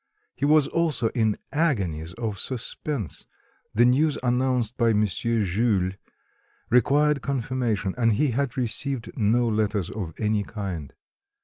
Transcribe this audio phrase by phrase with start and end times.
[0.33, 3.27] He was also in agonies of suspense;
[3.75, 5.05] the news announced by M.
[5.05, 5.93] Jules
[6.71, 10.91] required confirmation, and he had received no letters of any kind.